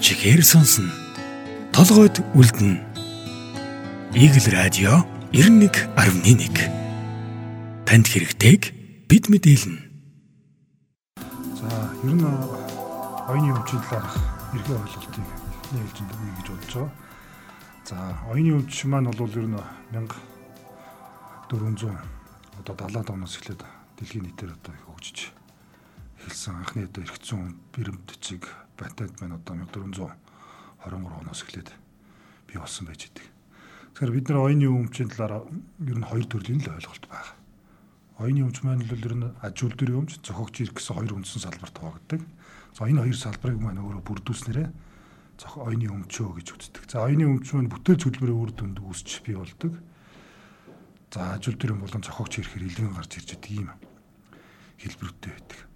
чихээр 0.00 0.42
сонсно. 0.42 0.88
Толгойд 1.76 2.24
үлдэнэ. 2.32 2.80
Игэл 4.16 4.48
радио 4.50 5.04
91.1 5.30 5.92
Танд 7.84 8.06
хэрэгтэйг 8.08 8.72
бид 9.06 9.28
мэдээлнэ. 9.28 9.78
За 11.52 11.68
ер 12.00 12.16
нь 12.16 12.24
оюуны 12.24 13.52
өмчийн 13.52 13.84
талаарх 13.84 14.16
эрхээ 14.56 14.80
ойлголтыг 14.80 15.28
нээлж 15.76 15.96
өгье 16.00 16.32
гэж 16.40 16.48
бодож 16.48 16.72
байгаа. 16.72 16.88
За 17.84 18.16
оюуны 18.32 18.56
өмч 18.56 18.72
маань 18.88 19.12
бол 19.12 19.36
ер 19.36 19.46
нь 19.46 19.60
1400 21.52 21.92
одоо 22.64 22.74
70-аад 22.88 23.12
оноос 23.12 23.36
эхлээд 23.36 23.68
дэлхийн 24.00 24.24
нийтээр 24.24 24.56
одоо 24.56 24.72
хөгжиж 24.88 25.28
эхэлсэн 26.24 26.56
анхны 26.56 26.88
одоо 26.88 27.04
эрх 27.04 27.20
зүйн 27.20 27.52
бэрэмтчиг 27.74 28.48
патент 28.80 29.20
маань 29.20 29.36
одоо 29.36 29.54
1423 29.60 30.16
оноос 30.88 31.44
эхлээд 31.44 31.68
бий 32.48 32.56
болсон 32.56 32.88
байж 32.88 33.12
идэг. 33.12 33.28
Тэгэхээр 33.92 34.14
бид 34.16 34.26
нар 34.32 34.40
оюуны 34.48 34.66
өмчийн 34.72 35.12
талаар 35.12 35.44
ер 35.84 35.98
нь 36.00 36.08
хоёр 36.08 36.24
төрлийн 36.24 36.64
л 36.64 36.72
ойлголт 36.72 37.04
байна. 37.04 37.36
Оюуны 38.16 38.48
өмч 38.48 38.64
маань 38.64 38.80
л 38.80 38.88
ер 38.88 39.14
нь 39.20 39.28
аж 39.44 39.56
үйлдвэрийн 39.60 40.00
өмч, 40.00 40.24
зохиогч 40.24 40.54
ирэх 40.64 40.80
гэсэн 40.80 40.96
хоёр 40.96 41.12
үндсэн 41.20 41.44
салбарт 41.44 41.76
хуваагддаг. 41.76 42.20
За 42.72 42.88
энэ 42.88 43.04
хоёр 43.04 43.18
салбарыг 43.20 43.60
маань 43.60 43.84
өөрөө 43.84 44.02
бүрдүүлснээрээ 44.08 44.68
зох 45.36 45.52
оюуны 45.60 45.88
өмчөө 45.88 46.28
гэж 46.40 46.48
үздэг. 46.56 46.84
За 46.88 47.04
оюуны 47.04 47.24
өмч 47.28 47.52
маань 47.52 47.72
бүтээл 47.72 48.00
зөвлөмөрийн 48.00 48.40
үр 48.40 48.52
дүнд 48.56 48.78
үүсч 48.80 49.24
бий 49.24 49.36
болдог. 49.36 49.72
За 51.12 51.36
аж 51.36 51.44
үйлдвэрийн 51.48 51.80
болон 51.80 52.02
зохиогч 52.04 52.40
ирэхээр 52.40 52.68
илгэн 52.68 52.96
гарч 52.96 53.12
ирж 53.18 53.28
идэг 53.36 53.52
ийм 53.52 53.68
хэлбэрүүтэй 54.80 55.32
байдаг. 55.32 55.69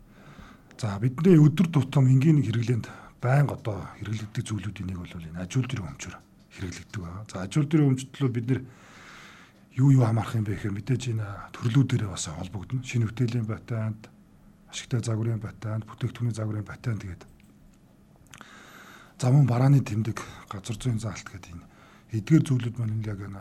За 0.78 0.98
бидний 0.98 1.38
өдөр 1.38 1.70
тутам 1.70 2.10
энгийн 2.10 2.42
хэрэглээнд 2.42 2.90
байнга 3.22 3.54
одоо 3.54 3.86
хэрэглэгдэх 4.02 4.42
зүйлүүдийн 4.42 4.88
нэг 4.90 4.98
бол 4.98 5.14
энэ 5.14 5.46
аж 5.46 5.54
үйлдвэрийн 5.54 5.90
өмчөөр 5.94 6.16
хэрэглэгддэг 6.50 7.00
байна. 7.00 7.22
За 7.30 7.46
аж 7.46 7.52
үйлдвэрийн 7.54 7.90
өмчтөл 7.94 8.34
бид 8.34 8.46
нэр 8.50 8.60
юу 9.78 9.94
юу 9.94 10.02
хамаарах 10.02 10.34
юм 10.34 10.44
бэ 10.44 10.58
гэхээр 10.58 10.74
мэдээж 10.74 11.02
энэ 11.14 11.26
төрлүүдээрээ 11.54 12.10
бас 12.10 12.26
холбогдно. 12.26 12.82
Шинэ 12.82 13.06
бүтээлийн 13.06 13.46
патент, 13.46 14.10
ашигтай 14.66 14.98
загварын 14.98 15.38
патент, 15.38 15.86
бүтээгдэхүүний 15.86 16.34
загварын 16.34 16.66
патент 16.66 17.02
гэдэг. 17.06 17.30
За 19.22 19.30
мөн 19.30 19.46
барааны 19.46 19.78
тэмдэг, 19.78 20.18
газар 20.50 20.74
зүйн 20.74 20.98
заалт 20.98 21.30
гэдэг 21.30 21.54
энэ 21.54 21.64
эдгээр 22.18 22.44
зүйлүүд 22.50 22.76
маань 22.82 22.98
яг 23.06 23.22
энэ 23.22 23.38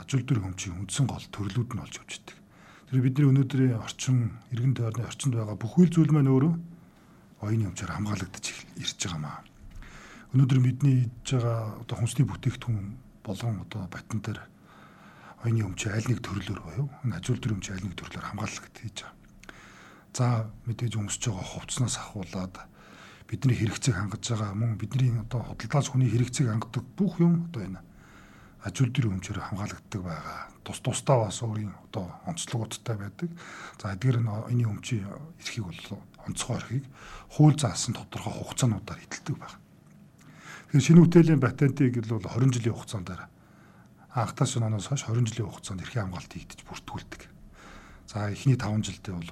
аж 0.00 0.08
үйлдвэрийн 0.08 0.48
өмчийн 0.50 0.80
үндсэн 0.80 1.04
гол 1.04 1.26
төрлүүд 1.28 1.76
нь 1.76 1.80
явж 1.84 2.00
байгаа. 2.00 2.41
Тэр 2.92 3.00
бидний 3.00 3.24
өнөөдрийн 3.24 3.80
орчин, 3.80 4.36
иргэн 4.52 4.76
тойрны 4.76 5.08
орчинд 5.08 5.32
байгаа 5.32 5.56
бүх 5.56 5.80
үйл 5.80 5.88
зүйл 5.88 6.12
маань 6.12 6.28
өөрөө 6.28 6.52
оюуны 7.40 7.72
өмчөөр 7.72 7.88
хамгаалагдаж 7.88 8.44
ирж 8.52 9.00
байгаа 9.08 9.16
маа. 9.16 9.40
Өнөөдөр 10.36 10.60
бидний 10.60 11.08
хийж 11.08 11.40
байгаа 11.40 11.80
одоо 11.80 11.96
хүнсний 11.96 12.28
бүтээгдэхүүн 12.28 12.92
болгон 13.24 13.64
одоо 13.64 13.88
патентээр 13.88 14.44
оюуны 15.40 15.72
өмч 15.72 15.88
аль 15.88 16.04
нэг 16.04 16.20
төрлөөр 16.20 16.60
боيو. 16.60 16.84
Аж 17.16 17.24
үйлдвэрийн 17.32 17.64
өмч 17.64 17.72
аль 17.72 17.80
нэг 17.80 17.96
төрлөөр 17.96 18.28
хамгаалагдаж 18.28 18.76
хийж 18.76 18.98
байгаа. 19.00 19.16
За 20.12 20.26
мэдээж 20.68 20.92
өмсөж 21.00 21.22
байгаа 21.32 21.48
хувцснаас 21.48 21.96
ахуулаад 21.96 22.54
бидний 23.24 23.56
хэрэгцээг 23.56 23.96
хангаж 23.96 24.20
байгаа 24.20 24.52
мөн 24.52 24.76
бидний 24.76 25.16
одоо 25.16 25.40
худалдаас 25.48 25.88
хүний 25.88 26.12
хэрэгцээг 26.12 26.52
хангадаг 26.52 26.84
бүх 26.92 27.16
юм 27.24 27.48
одоо 27.48 27.64
энэ 27.64 27.80
аж 28.68 28.74
үйлдвэрийн 28.84 29.16
өмчөөр 29.16 29.40
хамгаалагддаг 29.48 30.02
байгаа 30.04 30.51
тус 30.64 30.80
тусдаа 30.80 31.26
бас 31.26 31.42
өөрийн 31.42 31.74
одоо 31.90 32.06
онцлогуудтай 32.26 32.96
байдаг. 32.96 33.30
За 33.82 33.92
эдгээр 33.94 34.18
нь 34.22 34.30
энэ 34.30 34.66
өмчийн 34.70 35.06
эрхийг 35.42 35.66
бол 35.66 36.02
онцгой 36.26 36.56
эрхийг 36.56 36.84
хууль 37.34 37.58
заасан 37.58 37.94
тодорхой 37.94 38.32
хугацаануудаар 38.32 39.02
эдэлдэг 39.02 39.36
байна. 39.38 39.58
Тэгэхээр 40.70 40.86
шинэ 40.86 41.02
бүтээлийн 41.02 41.42
патентыг 41.42 41.94
бол 42.06 42.22
20 42.22 42.54
жилийн 42.54 42.76
хугацаанд 42.78 43.10
анхтаас 44.14 44.56
оноос 44.56 44.86
хойш 44.86 45.04
20 45.08 45.28
жилийн 45.28 45.48
хугацаанд 45.48 45.82
эрхийн 45.82 46.04
хамгаалт 46.06 46.32
хийгдэж 46.32 46.60
бүртгүүлдэг. 46.68 47.22
За 48.12 48.28
эхний 48.28 48.56
5 48.60 48.84
жилдээ 48.84 49.14
бол 49.16 49.30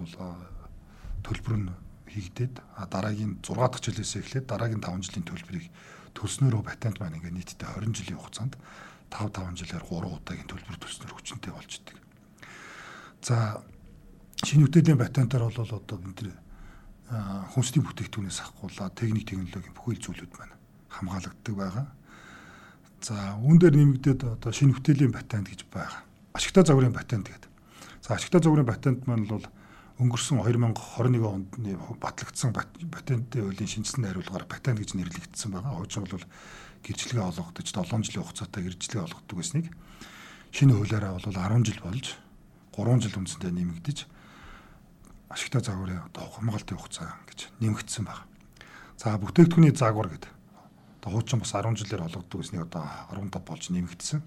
төлбөр 1.20 1.56
нь 1.60 1.68
хийгдээд 2.08 2.54
дараагийн 2.88 3.38
6 3.44 3.56
дахь 3.60 3.84
жилээс 3.84 4.16
эхлээд 4.18 4.46
дараагийн 4.48 4.80
5 4.80 5.04
жилийн 5.04 5.26
төлбөрийг 5.28 5.66
төлснөөрөө 6.16 6.62
патент 6.64 6.96
маань 6.98 7.20
ингээ 7.20 7.36
нийтдээ 7.36 7.68
20 7.76 7.92
жилийн 7.92 8.18
хугацаанд 8.18 8.56
5 9.10 9.30
5 9.34 9.58
жилээр 9.60 9.84
3 9.84 10.06
удаагийн 10.06 10.48
төлбөр 10.48 10.78
төснөр 10.78 11.12
хүчнтэй 11.14 11.52
болж 11.52 11.70
идэг. 11.82 11.98
За 13.22 13.62
шинэ 14.46 14.64
үтээлийн 14.70 14.98
патентаар 14.98 15.50
бол 15.50 15.58
одоо 15.60 15.98
бид 15.98 16.22
нэр 16.22 16.38
хүнсний 17.52 17.82
бүтээгдэхүүнээс 17.82 18.40
ахгуулаад 18.40 18.94
техник 18.94 19.26
технологийн 19.26 19.74
бүхэл 19.74 20.00
зүйлүүд 20.00 20.32
маань 20.38 20.54
хамгаалагддаг 20.88 21.54
байгаа. 21.58 21.86
За 23.02 23.34
үүн 23.42 23.58
дээр 23.58 23.74
нэмэгдээд 23.74 24.20
одоо 24.38 24.52
шинэ 24.54 24.78
бүтээлийн 24.78 25.12
патент 25.12 25.50
гэж 25.50 25.66
байгаа. 25.68 26.06
Ашигтай 26.32 26.62
загварын 26.64 26.94
патент 26.94 27.26
гэдэг. 27.26 27.50
За 28.06 28.14
ашигтай 28.14 28.40
загварын 28.40 28.70
патент 28.70 29.06
маань 29.10 29.26
бол 29.26 29.42
өнгөрсөн 30.00 30.40
2021 30.40 31.20
онд 31.28 31.52
батлагдсан 32.00 32.56
патентын 32.56 33.44
хуулийн 33.44 33.68
шинжилсэн 33.68 34.08
найруулгаар 34.08 34.48
патент 34.48 34.80
гэж 34.80 34.96
нэрлэгдсэн 34.96 35.52
байгаа. 35.52 35.76
Хуучин 35.76 36.08
бол 36.08 36.24
гэрчлэгээ 36.80 37.20
олгогдож 37.20 37.68
7 37.68 38.00
жилийн 38.08 38.24
хугацаатай 38.24 38.64
гэрчлэгээ 38.64 39.04
олгогддог 39.04 39.36
байсныг 39.36 39.66
шинэ 40.56 40.72
хуулиараа 40.72 41.20
бол 41.20 41.28
10 41.28 41.68
жил 41.68 41.80
болж 41.84 42.06
3 42.72 43.04
жил 43.04 43.18
үндсэндээ 43.20 43.52
нэмэгдэж 43.52 43.98
ашигтай 45.28 45.60
загварын 45.60 46.08
одоо 46.08 46.24
хамгаалтын 46.32 46.80
хугацаа 46.80 47.20
гэж 47.28 47.52
нэмэгдсэн 47.60 48.04
байна. 48.08 48.24
За 48.96 49.14
бүтээгдэхүүний 49.20 49.76
загвар 49.76 50.08
гэдэг. 50.10 50.32
Одоо 51.04 51.10
хуучин 51.12 51.44
бас 51.44 51.52
10 51.52 51.76
жилээр 51.76 52.08
олгогддог 52.08 52.40
байсныг 52.40 52.64
одоо 52.66 52.88
15 53.12 53.44
болж 53.44 53.64
нэмэгдсэн. 53.68 54.20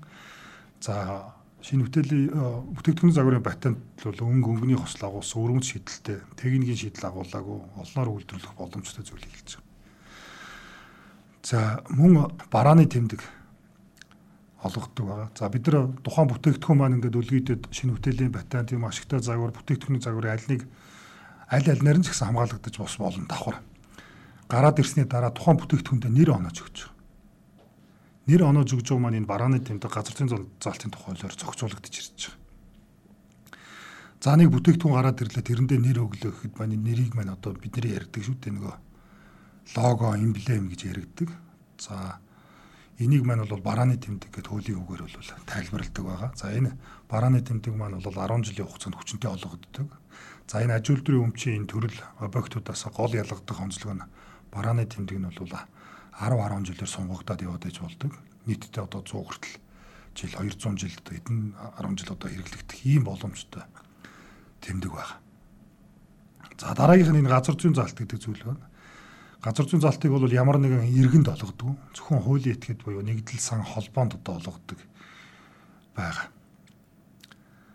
За 0.79 1.33
шинэ 1.63 1.88
бүтээлийн 1.88 2.28
бүтээгдэхүүний 2.75 3.16
загварын 3.16 3.44
патент 3.44 3.79
бол 4.03 4.19
өнгө 4.19 4.51
өнгөний 4.51 4.75
хослол 4.75 5.16
агуулсан 5.16 5.40
өрөмж 5.47 5.66
шийдэлтэй 5.72 6.19
техникийн 6.35 6.75
шийдэл 6.75 7.07
агуулаагүй 7.07 7.57
олноор 7.79 8.09
үйлдвэрлэх 8.19 8.53
боломжтой 8.59 9.03
зүйлийг 9.07 9.31
хэлж 9.31 9.51
байгаа. 9.56 9.72
За 11.47 11.59
мөн 11.88 12.35
барааны 12.51 12.84
тэмдэг 12.84 13.24
олгогддог 14.59 15.06
байгаа. 15.07 15.29
За 15.40 15.47
бид 15.47 15.68
нар 15.68 15.88
тухайн 16.03 16.28
бүтээгдэхүүн 16.35 16.78
маань 16.79 16.96
ингээд 17.00 17.19
үлгийдэд 17.19 17.63
шинэ 17.72 17.95
бүтээлийн 17.95 18.35
патент 18.35 18.75
юм 18.75 18.84
ашигтай 18.84 19.24
загвар 19.24 19.56
бүтээгдэхүүний 19.56 20.03
загварын 20.03 20.35
аль 20.35 20.47
нэг 20.51 20.62
аль 21.47 21.68
альнаар 21.72 22.00
нь 22.00 22.03
ч 22.03 22.12
гэсэн 22.12 22.31
хамгаалагдаж 22.31 22.75
бос 22.75 22.95
болно 23.00 23.28
давхар. 23.28 23.63
Гараад 24.51 24.80
ирсний 24.80 25.07
дараа 25.07 25.31
тухайн 25.31 25.59
бүтээгдэхүүндээ 25.59 26.12
нэр 26.12 26.31
оноож 26.35 26.59
өгч. 26.59 26.92
Нэр 28.23 28.41
оноож 28.47 28.72
өгж 28.72 28.88
байгаа 28.88 29.03
маань 29.03 29.19
энэ 29.19 29.28
барааны 29.28 29.59
тэмдэг 29.59 29.91
газар 29.91 30.16
зүйн 30.16 30.47
заалтын 30.63 30.95
тухайлаар 30.95 31.35
зохицуулагдаж 31.35 31.91
ирж 31.91 32.31
байгаа. 32.31 32.41
За 34.23 34.39
нэг 34.39 34.56
бүтээгдэхүүн 34.56 34.95
гараад 34.95 35.19
ирлээ 35.19 35.44
тэрэндээ 35.44 35.79
нэр 35.84 36.00
өглөө 36.07 36.31
гэхэд 36.31 36.56
маань 36.56 36.79
нэрийг 36.79 37.12
маань 37.19 37.35
одоо 37.35 37.51
бидний 37.59 37.91
ярьдаг 37.91 38.23
шүү 38.23 38.39
дээ 38.39 38.56
нөгөө 38.56 38.75
лого, 39.75 40.16
эмблем 40.16 40.72
гэж 40.72 40.81
яригддаг. 40.88 41.29
За 41.75 42.23
энийг 43.03 43.28
маань 43.28 43.44
бол 43.44 43.59
барааны 43.59 44.00
тэмдэг 44.00 44.31
гэдэг 44.31 44.47
хуулийн 44.47 44.79
үгээр 44.79 45.03
бол 45.03 45.28
тайлбарладаг 45.44 46.03
байгаа. 46.07 46.31
За 46.39 46.56
энэ 46.56 46.72
барааны 47.12 47.44
тэмдэг 47.44 47.75
маань 47.75 48.00
бол 48.00 48.16
10 48.16 48.47
жилийн 48.47 48.67
хугацаанд 48.72 48.95
хүчинтэй 48.95 49.31
олгогддог. 49.35 49.89
За 50.47 50.63
энэ 50.63 50.79
аж 50.79 50.88
үйлдвэрийн 50.88 51.28
өмчийн 51.28 51.67
энэ 51.67 51.72
төрөл 51.75 52.00
объектуудаас 52.23 52.88
гол 52.95 53.12
ялгагдах 53.12 53.59
онцлог 53.59 53.91
нь 54.00 54.07
барааны 54.53 54.88
тэмдэг 54.88 55.19
нь 55.19 55.28
бол 55.28 55.51
10 56.19 56.38
10 56.38 56.68
жилээр 56.69 56.91
сунгагдаад 56.91 57.41
яваад 57.41 57.66
иж 57.66 57.79
болдог. 57.79 58.12
Нийтдээ 58.46 58.84
одоо 58.84 59.01
100 59.01 59.24
хүртэл 59.24 59.56
жил 60.13 60.34
200 60.38 60.78
жилд 60.78 61.06
эдэн 61.09 61.56
10 61.79 61.97
жил 61.97 62.13
одоо 62.13 62.29
хэрэглэгдэх 62.29 62.79
ийм 62.85 63.03
боломжтой 63.07 63.63
тэмдэг 64.62 64.91
байна. 64.91 65.18
За 66.59 66.75
дараагийнх 66.75 67.12
нь 67.13 67.22
энэ 67.25 67.34
газар 67.34 67.56
зүйн 67.57 67.74
заалт 67.74 67.97
гэдэг 67.97 68.19
зүйл 68.22 68.44
байна 68.46 68.74
газар 69.44 69.68
зүйн 69.68 69.84
залтыг 69.84 70.12
бол 70.12 70.31
ямар 70.31 70.56
нэгэн 70.56 70.88
иргэнд 70.88 71.28
олгодог. 71.28 71.75
Зөвхөн 71.92 72.24
хуулийн 72.24 72.56
этгээд 72.56 72.80
буюу 72.88 73.04
нэгдэл 73.04 73.44
сан 73.44 73.59
холбоонд 73.59 74.16
одоо 74.16 74.39
олгодог 74.39 74.80
байгаа. 75.92 76.31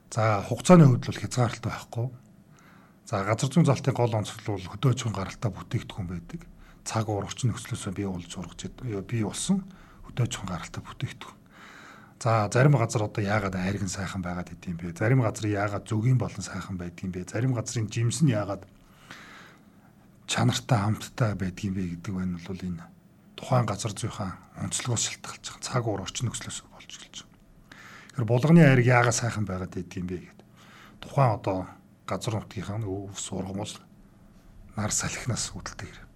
За 0.09 0.41
хугацааны 0.49 0.89
хувьд 0.89 1.05
бол 1.05 1.21
хязгаарлалтай 1.21 1.69
байхгүй. 1.69 2.09
За 3.05 3.21
газар 3.21 3.53
зүйн 3.53 3.69
залтын 3.69 3.93
гол 3.93 4.17
онцлог 4.17 4.41
бол 4.49 4.65
хөдөөжин 4.65 5.13
гаралтай 5.13 5.51
бүтээгдэхүүн 5.53 6.09
байдаг. 6.09 6.41
Цаг 6.89 7.05
уургач 7.13 7.45
нөхцлөөсөө 7.45 7.93
бий 7.93 8.09
болж 8.09 8.33
ургаж 8.33 8.73
бий 9.05 9.21
болсон 9.29 9.61
хөдөөжин 10.09 10.49
гаралтай 10.49 10.81
бүтээгдэхүүн. 10.81 11.37
За 12.17 12.49
зарим 12.49 12.81
газар 12.81 13.05
одоо 13.05 13.23
яагаад 13.23 13.61
хайрган 13.61 13.93
сайхан 13.93 14.25
байгаад 14.25 14.49
идэм 14.57 14.81
бэ? 14.81 14.97
Зарим 14.97 15.21
газар 15.21 15.47
яагаад 15.53 15.85
зөвгийн 15.85 16.17
болон 16.17 16.41
сайхан 16.41 16.81
байдгийм 16.81 17.13
бэ? 17.13 17.29
Зарим 17.29 17.53
газрын 17.53 17.93
жимс 17.93 18.25
нь 18.25 18.33
яагаад 18.33 18.65
чанартай 20.27 20.79
хамттай 20.81 21.37
байдгийм 21.37 21.75
бэ 21.77 21.83
гэдэг 21.93 22.13
байна 22.17 22.41
бол 22.43 22.59
энэ 22.59 22.83
тухайн 23.37 23.67
газар 23.71 23.93
зүйн 23.95 24.35
онцлогоос 24.59 25.05
шалтгаалж 25.13 25.45
байгаа 25.47 25.63
цаг 25.63 25.85
уур 25.87 26.03
орчин 26.03 26.27
нөхцлөөс 26.27 26.59
болж 26.75 26.91
эхэлж 26.91 27.23
байгаа. 27.23 27.37
Тэгэхээр 28.17 28.27
булганы 28.27 28.61
айраг 28.67 28.87
яагаад 28.89 29.15
сайхан 29.15 29.47
байгаад 29.47 29.77
байдгийм 29.79 30.07
бэ 30.11 30.19
гэдэг. 30.19 30.47
Тухайн 31.05 31.37
одоо 31.39 31.71
газар 32.03 32.35
нутгийнхаа 32.35 32.83
өвс 32.83 33.31
ургамал 33.31 33.73
нар 34.75 34.91
салхинаас 34.91 35.55
үүдэлтэйгэр. 35.55 36.08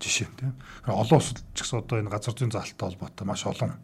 Жишээ 0.00 0.28
тийм. 0.36 0.56
Олон 0.88 1.20
улсад 1.20 1.44
ч 1.54 1.62
гэсэн 1.62 1.84
одоо 1.84 2.00
энэ 2.00 2.10
газар 2.10 2.34
зүйн 2.34 2.50
залттай 2.50 2.88
холбоотой 2.88 3.26
маш 3.28 3.44
олон 3.44 3.76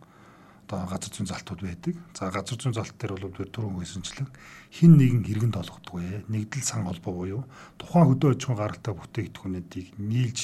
одоо 0.66 0.88
газар 0.88 1.12
зүйн 1.12 1.28
залтууд 1.30 1.60
байдаг. 1.62 1.94
За 2.16 2.32
газар 2.32 2.58
зүйн 2.58 2.74
залт 2.74 2.96
дээр 2.98 3.14
бол 3.14 3.30
бид 3.36 3.52
түрүүн 3.54 3.78
хэлсэнчлэн 3.78 4.28
хин 4.72 4.92
нэгэн 4.96 5.22
хэрэгэнд 5.28 5.60
олгодгүй. 5.60 6.26
Нэгдэл 6.26 6.64
сан 6.64 6.88
холбоо 6.88 7.12
буюу 7.14 7.42
тухайн 7.78 8.10
хөдөө 8.10 8.34
аж 8.34 8.40
ахуйн 8.42 8.58
гаралтай 8.58 8.94
бүтээгдэхүүнүүдийг 8.96 9.88
нийлж 10.00 10.40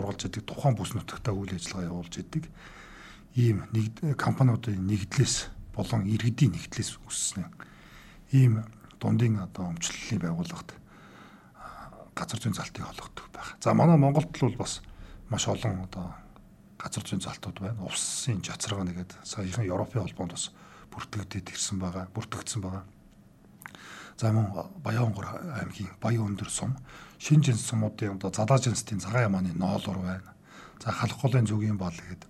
ургалж 0.00 0.20
яадаг 0.24 0.44
тухайн 0.48 0.74
бүс 0.78 0.96
нутагтаа 0.96 1.34
үйл 1.36 1.52
ажиллагаа 1.52 1.90
явуулж 1.92 2.14
яадаг 2.16 2.44
ийм 3.36 3.68
нэг 3.76 4.16
компаниудын 4.16 4.80
нэгдлээс 4.88 5.52
болон 5.76 6.08
иргэдийн 6.08 6.56
нэгдлээс 6.56 6.98
үссэн 7.04 7.46
ийм 8.32 8.64
дундын 8.96 9.44
одоо 9.44 9.70
өмчлөлийн 9.70 10.24
байгууллагад 10.24 10.79
газар 12.20 12.40
зүйн 12.40 12.54
залтыг 12.54 12.84
олгодог 12.84 13.26
байх. 13.32 13.56
За 13.64 13.72
манай 13.72 13.96
Монголд 13.96 14.36
л 14.36 14.56
бас 14.60 14.80
маш 15.32 15.48
олон 15.48 15.88
одоо 15.88 16.12
газар 16.76 17.04
зүйн 17.04 17.24
залтууд 17.24 17.60
байна. 17.60 17.80
Улсын 17.88 18.44
жацаргаа 18.44 18.84
нэгээд 18.84 19.16
саяхан 19.24 19.64
Европын 19.64 20.04
холбоонд 20.04 20.36
бас 20.36 20.52
бүртгэгдээд 20.92 21.56
ирсэн 21.56 21.80
байгаа, 21.80 22.12
бүртгэгдсэн 22.12 22.60
байгаа. 22.60 22.84
За 24.20 24.32
мөн 24.32 24.52
Баянгор 24.84 25.26
аймгийн 25.56 25.96
Баян 26.00 26.36
өндөр 26.36 26.50
сум, 26.52 26.76
Шин 27.18 27.40
жинс 27.40 27.64
сумуудын 27.64 28.20
одоо 28.20 28.32
Залаа 28.32 28.58
жинсийн 28.60 29.00
цагаан 29.00 29.32
ямааны 29.32 29.56
ноолор 29.56 29.98
байна. 29.98 30.36
За 30.84 30.92
халах 30.92 31.20
голын 31.20 31.46
зүгийн 31.46 31.76
бол 31.76 31.92
гэдэг 31.92 32.28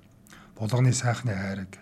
булганы 0.60 0.92
сайхны 0.92 1.32
хайраг, 1.32 1.78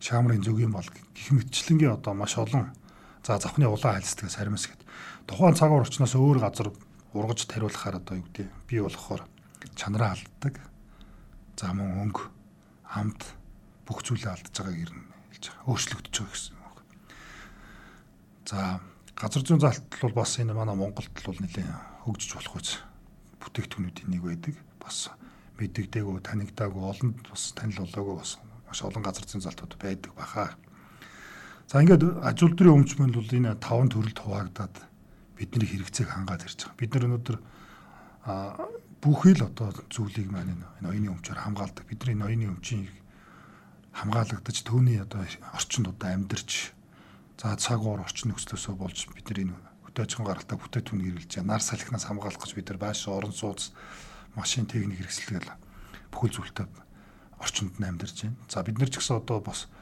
шаамрын 0.00 0.44
зүгийн 0.44 0.70
бол 0.70 0.84
гих 1.14 1.30
мэтчлэнгийн 1.32 1.96
одоо 1.96 2.14
маш 2.14 2.36
олон 2.36 2.76
за 3.24 3.40
завхны 3.40 3.66
улаан 3.66 3.96
хайлсдгаас 3.96 4.36
харимс 4.36 4.68
гэд. 4.68 4.84
Тухайн 5.26 5.56
цаг 5.56 5.72
орчноос 5.72 6.14
өөр 6.14 6.44
газар 6.44 6.68
ургаж 7.14 7.46
тариулахаар 7.46 8.00
одоо 8.02 8.18
юу 8.18 8.26
гэдэг 8.26 8.48
би 8.68 8.80
болохоор 8.80 9.26
чанараа 9.76 10.14
алддаг 10.14 10.70
За 11.60 11.74
мөн 11.76 12.08
өнгө, 12.08 12.24
амт 12.96 13.20
бүх 13.84 14.00
зүйлээ 14.00 14.32
алдаж 14.32 14.54
байгааг 14.56 14.80
ирнэ 14.80 15.04
хэлж 15.28 15.44
байгаа. 15.52 15.68
Өөрчлөгдөж 15.68 16.14
байгаа 16.16 16.32
гэсэн 16.32 16.56
үг. 16.56 16.78
За 18.48 18.80
газар 19.12 19.44
зүйн 19.44 19.60
залт 19.60 19.84
бол 20.00 20.16
бас 20.16 20.40
энэ 20.40 20.56
манай 20.56 20.72
Монголд 20.72 21.12
бол 21.20 21.36
нэлээд 21.36 21.68
хөгжиж 22.08 22.32
болох 22.32 22.56
үз 22.56 22.80
бүтээгдэхүүнүүдийн 23.44 24.08
нэг 24.08 24.22
байдаг. 24.24 24.56
Бас 24.80 25.12
мэддэгдээгүй, 25.60 26.24
танигдаагүй, 26.24 26.80
олонд 26.80 27.28
бас 27.28 27.52
танил 27.52 27.84
болоогүй 27.84 28.16
бас 28.24 28.40
маш 28.64 28.80
олон 28.80 29.04
газар 29.04 29.28
зүйн 29.28 29.44
залтууд 29.44 29.76
байдаг 29.76 30.16
баха. 30.16 30.56
За 31.68 31.84
ингээд 31.84 32.24
аж 32.24 32.40
үйлдвэрийн 32.40 32.88
өмчмөл 32.88 33.20
бол 33.20 33.36
энэ 33.36 33.60
таван 33.60 33.92
төрөлд 33.92 34.16
хуваагдаад 34.16 34.80
бидний 35.40 35.64
хэрэгцээг 35.64 36.12
хангаад 36.12 36.44
ирж 36.44 36.68
байгаа. 36.68 36.76
Бид 36.76 36.90
нар 36.92 37.04
өнөөдөр 37.08 37.36
бүхий 39.00 39.32
л 39.32 39.48
одоо 39.48 39.72
зүйлийг 39.88 40.28
маань 40.28 40.52
энэ 40.52 40.84
оюуны 40.84 41.08
өмчөөр 41.16 41.40
хамгаалдаг. 41.40 41.88
Бидний 41.88 42.20
оюуны 42.20 42.52
өмчийн 42.52 42.84
хамгаалагдаж 43.96 44.56
төвний 44.60 45.00
одоо 45.00 45.24
орчинд 45.56 45.88
одоо 45.88 46.08
амьдарч 46.12 46.76
за 47.40 47.56
цаг 47.56 47.80
уур 47.80 48.04
орчин 48.04 48.36
нөхцлөөсөө 48.36 48.74
болж 48.76 49.08
бид 49.16 49.24
нар 49.32 49.40
энэ 49.40 49.56
хөтөөжин 49.88 50.28
гаралтай 50.28 50.60
бүтээтүүн 50.60 51.00
хэрэгжилж 51.00 51.32
байгаа. 51.40 51.48
Нар 51.48 51.64
салхинаас 51.64 52.04
хамгаалах 52.04 52.44
гэж 52.44 52.52
бид 52.52 52.68
нар 52.68 52.78
байш 52.84 53.08
орон 53.08 53.32
сууц 53.32 53.72
машин 54.36 54.68
техник 54.68 55.00
хэрэгсэлгээл 55.00 55.48
бүхэл 56.12 56.36
зүйлтэй 56.36 56.68
орчинд 57.40 57.80
нь 57.80 57.88
амьдарч 57.88 58.28
байна. 58.28 58.36
За 58.52 58.60
бид 58.60 58.76
нар 58.76 58.92
ч 58.92 59.00
гэсэн 59.00 59.16
одоо 59.16 59.40
бас 59.40 59.72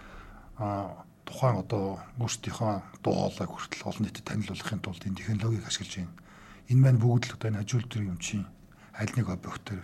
а 0.62 1.02
тухайн 1.28 1.60
одоо 1.60 2.00
өөрсдийнхөө 2.16 3.04
дуу 3.04 3.14
хоолойг 3.14 3.50
хүртэл 3.52 3.88
олон 3.92 4.04
нийтэд 4.08 4.24
танилцуулахын 4.24 4.80
тулд 4.80 5.04
энэ 5.04 5.18
технологиг 5.20 5.68
ашиглаж 5.68 5.92
байна. 6.00 6.16
Энэ 6.72 6.80
маань 6.80 7.02
бүгд 7.04 7.24
л 7.28 7.36
одоо 7.36 7.48
энэ 7.52 7.60
аж 7.60 7.68
үйлдвэрийн 7.76 8.14
өмчийн 8.16 8.44
аль 8.96 9.12
нэг 9.12 9.26
объектоор 9.28 9.82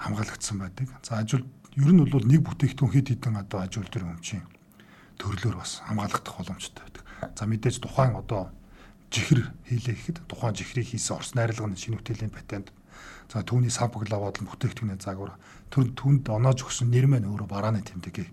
хамгаалагдсан 0.00 0.56
байдаг. 0.58 0.88
За 1.04 1.20
ажил 1.20 1.44
ер 1.76 1.92
нь 1.92 2.00
бол 2.08 2.24
нэг 2.24 2.40
бүтээгдэхүүн 2.40 2.94
хэд 2.96 3.08
хэдэн 3.12 3.36
одоо 3.44 3.60
аж 3.60 3.72
үйлдвэр 3.76 4.08
өмчийн 4.16 4.44
төрлөөр 5.20 5.56
бас 5.60 5.84
хамгаалагдах 5.84 6.34
боломжтой 6.40 6.82
байдаг. 6.82 7.04
За 7.36 7.44
мэдээж 7.44 7.76
тухайн 7.84 8.16
одоо 8.16 8.48
жихэр 9.12 9.46
хийлээ 9.68 9.94
гэхэд 9.94 10.18
тухайн 10.26 10.56
жихрийг 10.56 10.88
хийсэн 10.90 11.16
орс 11.20 11.36
найрлагын 11.38 11.78
шинэ 11.78 12.00
бүтээлийн 12.00 12.34
патент 12.34 12.72
за 13.30 13.46
түүний 13.46 13.70
сампл 13.70 14.02
аваад 14.10 14.42
л 14.42 14.48
бүтээгдэхүүний 14.50 14.98
загвар 14.98 15.38
түн 15.70 15.94
түнд 15.94 16.28
оноож 16.28 16.66
өгсөн 16.66 16.90
нэр 16.90 17.06
маань 17.06 17.30
өөрөө 17.30 17.48
барааны 17.48 17.82
тэмдэг 17.86 18.26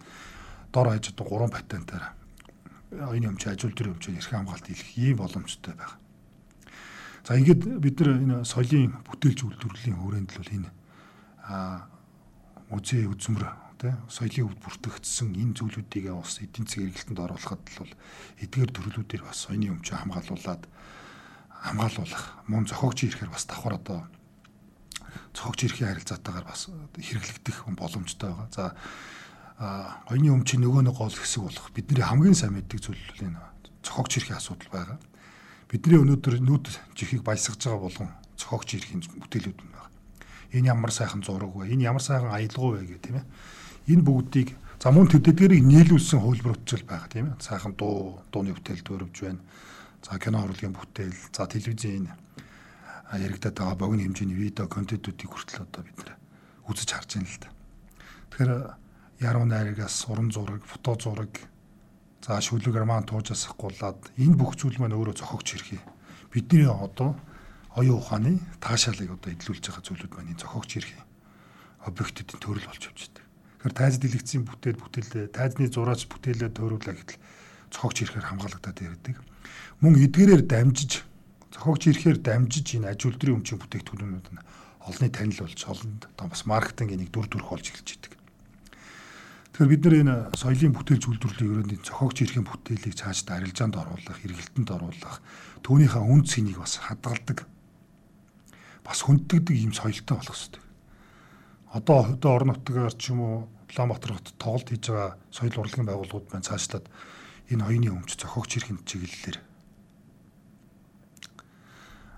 дор 0.71 0.87
одоо 0.87 1.25
гурван 1.27 1.51
патентаар 1.51 2.15
оюуны 2.91 3.31
өмч 3.31 3.47
аж 3.47 3.63
үйлдвэрийн 3.63 3.95
өмчөөр 3.95 4.19
эрхэн 4.19 4.39
хамгаалт 4.43 4.67
хийх 4.67 4.97
ийм 4.97 5.17
боломжтой 5.19 5.75
байна. 5.75 5.95
За 7.23 7.37
ингээд 7.39 7.63
бид 7.79 7.99
нар 7.99 8.09
энэ 8.19 8.37
соёлын 8.43 8.99
бүтээлч 9.07 9.39
үйлдвэрлэлийн 9.45 9.99
хүрээнд 9.99 10.31
л 10.35 10.55
энэ 10.57 10.71
а 11.47 11.87
үзээ 12.71 13.07
үзмэр 13.07 13.45
тий 13.79 13.93
соёлын 14.07 14.47
өвд 14.51 14.59
бүртгэгдсэн 14.63 15.29
энэ 15.35 15.55
зүйлүүдийг 15.55 16.05
бас 16.11 16.39
эдийн 16.43 16.65
засгийн 16.67 16.87
эргэлтэнд 16.91 17.19
оруулахад 17.19 17.63
бол 17.79 17.91
эдгээр 18.43 18.71
төрлүүдээр 18.71 19.23
бас 19.23 19.37
соёлын 19.47 19.75
өмчөө 19.79 19.97
хамгаалуулад 20.01 20.63
хамгаалуулах 21.61 22.23
мөн 22.49 22.65
зохиогч 22.67 22.99
ирэхээр 23.05 23.31
бас 23.31 23.45
давхар 23.45 23.77
одоо 23.77 23.99
зохиогч 25.33 25.59
ирэхийн 25.65 25.89
харилцаатаагаар 25.93 26.47
бас 26.47 26.69
хэрэглэгдэх 26.97 27.57
боломжтой 27.77 28.29
байгаа. 28.33 28.49
За 28.49 28.63
оюуны 29.59 30.31
өмчийн 30.37 30.61
нөгөө 30.63 30.87
нэг 30.87 30.95
гол 30.95 31.11
хэсэг 31.11 31.43
болох 31.43 31.67
бидний 31.73 32.05
хамгийн 32.05 32.37
сайн 32.37 32.55
мэддэг 32.55 32.79
зүйл 32.79 33.01
бол 33.09 33.25
энэ 33.27 33.41
зохиогч 33.83 34.11
ирэхийн 34.21 34.39
асуудал 34.39 34.71
байгаа 34.71 34.99
бидний 35.71 36.03
өнөөдөр 36.03 36.43
нүд 36.43 36.67
чихийг 36.99 37.23
баясгаж 37.23 37.63
байгаа 37.63 37.79
болгон 37.79 38.11
цохогч 38.35 38.75
ирэх 38.75 38.91
бүтээлүүд 39.07 39.59
нь 39.63 39.71
байна. 39.71 39.87
Энэ 40.51 40.67
ямар 40.75 40.91
сайхан 40.91 41.23
зураг 41.23 41.55
вэ? 41.55 41.71
Энэ 41.71 41.87
ямар 41.87 42.03
сайхан 42.03 42.27
аялгау 42.27 42.75
вэ 42.75 42.91
гэх 42.91 42.99
тийм 42.99 43.23
ээ. 43.23 43.25
Энэ 43.95 44.03
бүгдийг 44.03 44.59
за 44.83 44.91
мөн 44.91 45.07
төдөлгөрийг 45.07 45.63
нийлүүлсэн 45.63 46.19
хөлбөрөтчл 46.19 46.83
байгаа 46.83 47.07
тийм 47.07 47.31
ээ. 47.31 47.39
Сайхан 47.39 47.79
дуу, 47.79 48.19
дууны 48.35 48.51
бүтээл 48.51 48.83
төрөвж 48.83 49.15
байна. 49.23 49.39
За 50.03 50.19
кино 50.19 50.43
урлагийн 50.43 50.75
бүтээл, 50.75 51.15
за 51.31 51.47
телевизийн 51.47 52.11
яригадаад 53.15 53.55
байгаа 53.55 53.79
богино 53.79 54.03
хэмжээний 54.11 54.35
видео 54.35 54.67
контентуудыг 54.67 55.31
хүртэл 55.31 55.63
одоо 55.63 55.87
бид 55.87 56.03
нэр 56.03 56.11
үзэж 56.67 56.89
харж 56.91 57.09
байна 57.15 57.31
л 57.31 57.39
да. 57.39 57.49
Тэгэхээр 58.27 58.51
яруу 59.21 59.45
найрагаас 59.45 60.05
уран 60.09 60.33
зураг, 60.33 60.65
фото 60.65 60.97
зураг 60.97 61.31
За 62.21 62.37
шүлгээр 62.37 62.85
маань 62.85 63.09
туужаас 63.09 63.49
гулаад 63.57 63.97
энэ 64.13 64.37
бүх 64.37 64.53
зүйл 64.53 64.77
маань 64.77 64.93
өөрөө 64.93 65.17
зохиогч 65.17 65.57
хэрхий. 65.57 65.81
Бидний 66.29 66.69
одоо 66.69 67.17
оюун 67.73 67.97
ухааны 67.97 68.37
таашаалыг 68.61 69.17
одоо 69.17 69.33
эдлүүлж 69.33 69.65
байгаа 69.65 69.81
зүйлүүд 69.81 70.13
маань 70.13 70.37
энэ 70.37 70.43
зохиогч 70.45 70.69
хэрхий. 70.69 71.01
Объектуудын 71.81 72.37
төрөл 72.37 72.69
болж 72.69 72.83
явж 72.85 73.09
байгаа. 73.09 73.25
Тэгэхээр 73.57 73.73
тайз 73.73 73.95
дэлгэцийн 73.97 74.43
бүтээл 74.45 74.81
бүтээлээ 74.85 75.25
тайзны 75.33 75.65
зураач 75.73 76.05
бүтээлээ 76.13 76.51
төрүүлээ 76.53 76.93
гэтэл 76.93 77.21
зохиогч 77.73 77.97
ирэхээр 78.05 78.29
хамгаалагдаад 78.29 78.79
ирдэг. 78.85 79.17
Мөн 79.81 79.93
эдгээрээр 80.05 80.43
дамжиж 80.45 81.01
зохиогч 81.49 81.89
ирэхээр 81.89 82.21
дамжиж 82.21 82.67
энэ 82.77 82.93
аж 82.93 83.01
үйлдвэрийн 83.01 83.41
өмчийн 83.41 83.57
бүтээгдэхүүнүүд 83.65 84.27
нь 84.29 84.45
олонний 84.85 85.09
танил 85.09 85.41
болж 85.41 85.61
олонд 85.65 86.05
одоо 86.05 86.27
бас 86.29 86.45
маркетингийн 86.45 87.01
нэг 87.01 87.09
дүр 87.09 87.25
төрх 87.25 87.49
болж 87.49 87.65
эхэлж 87.65 87.89
идэг. 87.97 88.20
Тэгэхээр 89.51 89.67
бид 89.67 89.83
нар 89.83 89.95
энэ 89.99 90.15
соёлын 90.39 90.71
бүтээлч 90.71 91.03
үйлдвэрлэлийн 91.11 91.51
өрөөний 91.51 91.79
зохиогч 91.83 92.17
эрхийн 92.23 92.47
бүтээлийг 92.47 92.95
цаашд 92.95 93.27
арилжаанд 93.35 93.75
оруулах, 93.75 94.17
хэрэгэлтэнд 94.23 94.69
оруулах, 94.71 95.19
түүнийхээ 95.67 96.03
үн 96.07 96.23
цэнийг 96.23 96.63
бас 96.63 96.79
хадгалдаг 96.79 97.43
бас 98.87 98.99
хүнддэг 99.03 99.51
ийм 99.51 99.75
соёлтой 99.75 100.15
болох 100.15 100.39
хэрэгтэй. 100.39 100.63
Одоо 101.75 101.99
хөдөө 102.07 102.31
орон 102.31 102.49
нутгаар 102.55 102.95
ч 102.95 103.11
юм 103.11 103.19
уу 103.19 103.37
Улаанбаатар 103.71 104.15
хотод 104.15 104.35
тоглолт 104.39 104.67
хийж 104.71 104.87
байгаа 104.87 105.11
соёл 105.31 105.59
урлагийн 105.59 105.87
байгууллагууд 105.87 106.27
маань 106.31 106.47
цаашлаад 106.47 106.87
энэ 107.51 107.63
оюуны 107.67 107.91
өмч 107.91 108.19
зохиогч 108.19 108.51
эрхийн 108.59 108.79
чиглэлээр 108.87 109.37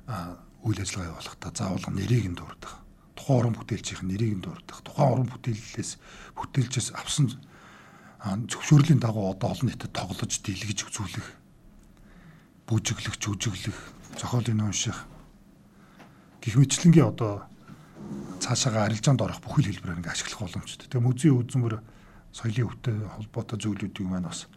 а 0.10 0.38
үйл 0.66 0.82
ажиллагаа 0.82 1.18
явуулахдаа 1.18 1.52
заавал 1.54 1.86
нэрийг 1.94 2.30
нь 2.30 2.38
дурдах 2.38 2.83
тухайн 3.16 3.40
уран 3.40 3.56
бүтээлчийн 3.58 4.08
нэрийг 4.10 4.34
нь 4.38 4.46
дурдах, 4.46 4.82
тухайн 4.82 5.12
уран 5.14 5.30
бүтээлээс 5.30 5.92
бүтээлчээс 6.38 6.90
авсан 6.98 7.34
зөвшөөрлийн 8.24 9.04
дагуу 9.04 9.36
одоо 9.36 9.52
олон 9.52 9.68
нийтэд 9.68 9.92
тоглож 9.92 10.32
дийлгэж 10.40 10.80
үзүүлэх, 10.88 11.28
бүжиглэх, 12.68 13.16
жүжиглэх, 13.20 13.80
зохиолын 14.16 14.64
унших 14.72 15.06
гих 16.40 16.56
мэтлэнгийн 16.56 17.12
одоо 17.12 17.44
цаашаага 18.40 18.88
арилжаанд 18.88 19.22
орох 19.24 19.40
бүхэл 19.44 19.72
хэлбэрээр 19.72 20.00
ингээ 20.00 20.16
ашиглах 20.16 20.44
боломжтой. 20.44 20.88
Тэгээ 20.88 21.04
музейн 21.04 21.40
үзмэр 21.40 21.84
соёлын 22.32 22.68
өвтэй 22.68 22.96
холбоотой 23.16 23.58
зүйлүүдийг 23.60 24.08
маань 24.08 24.28
бас 24.28 24.48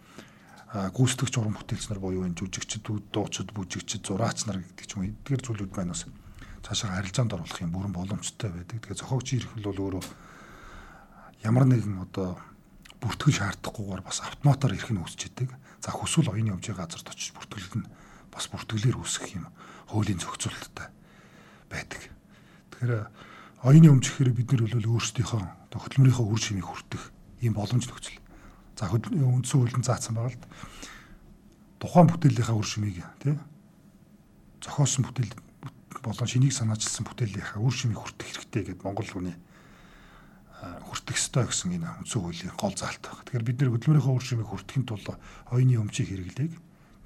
гүйцэтгэгч 0.75 1.35
уран 1.39 1.55
бүтээлч 1.55 1.85
нар 1.91 2.01
буюу 2.03 2.27
энэ 2.27 2.39
жүжигчд, 2.39 2.87
дуучид, 3.15 3.55
бүжигчд, 3.55 4.03
зураач 4.03 4.47
нар 4.47 4.63
гэдэг 4.63 4.87
ч 4.87 4.93
юм 4.99 5.07
эдгээр 5.11 5.43
зүйлүүд 5.47 5.73
маань 5.75 5.95
бас 5.95 6.07
цаашаа 6.67 6.99
харилцаанд 6.99 7.31
оруулах 7.31 7.63
юм 7.63 7.71
бүрэн 7.71 7.95
боломжтой 7.95 8.51
байдаг. 8.51 8.83
Тэгээ 8.83 8.99
зохиогч 8.99 9.29
ирэх 9.39 9.55
бол 9.55 10.03
өөрөө 10.03 10.03
ямар 11.47 11.65
нэгэн 11.71 12.03
одоо 12.03 12.35
бүртгэл 12.99 13.39
шаардахгүйгээр 13.39 14.03
бас 14.03 14.19
автоматар 14.27 14.75
ирэх 14.75 14.91
нь 14.91 14.99
үүсч 14.99 15.31
идэг. 15.31 15.55
За 15.79 15.95
хүсвэл 15.95 16.35
оюуны 16.35 16.59
хэмжээ 16.59 16.75
газарт 16.75 17.07
очиж 17.07 17.31
бүртгэлд 17.39 17.75
нь 17.79 17.87
бас 18.35 18.51
бүртгэлээр 18.51 18.99
үүсэх 18.99 19.39
юм 19.39 19.47
хуулийн 19.95 20.19
зохицуулалттай 20.19 20.91
байдаг. 21.71 22.03
Тэгэхээр 22.75 23.07
оюуны 23.63 23.89
өмч 23.95 24.11
гэхээр 24.11 24.35
бид 24.35 24.51
нар 24.51 24.67
бол 24.67 24.91
өөрсдийнхөө 24.99 25.43
хөдөлмөрийнхөө 25.71 26.27
үр 26.27 26.41
шимийг 26.43 26.67
хүртэх 26.67 27.15
ийм 27.47 27.55
боломж 27.55 27.87
нөхцөл. 27.87 28.19
За 28.75 28.91
үндсэн 28.91 29.55
хуулийн 29.63 29.87
заасан 29.87 30.19
байгаа 30.19 30.35
л 30.35 30.43
тухайн 31.79 32.11
бүтээлийнхаа 32.11 32.59
үр 32.59 32.67
шимийг 32.67 33.07
тий 33.23 33.39
зохиосон 34.65 35.07
бүтээл 35.07 35.46
болон 36.07 36.31
шинийг 36.31 36.55
санаачилсан 36.55 37.03
бүтээлийнхаа 37.03 37.59
үр 37.59 37.75
шимийг 37.75 37.99
хүртэх 37.99 38.27
хэрэгтэй 38.31 38.63
гэдэг 38.71 38.87
Монгол 38.87 39.11
хүний 39.11 39.37
хүртэх 40.63 41.19
ёстой 41.19 41.45
гэсэн 41.51 41.75
энэ 41.77 41.91
үндсэн 42.07 42.21
хуулийн 42.23 42.55
гол 42.55 42.75
заалт 42.79 43.03
байна. 43.03 43.23
Тэгэхээр 43.27 43.47
бид 43.47 43.59
нэр 43.59 43.71
хөдөлмөрийнхөө 43.75 44.15
үр 44.15 44.25
шимийг 44.25 44.49
хүртэхийн 44.49 44.87
тулд 44.87 45.09
оюуны 45.51 45.75
өмчийг 45.83 46.09
хэрэглээг 46.15 46.53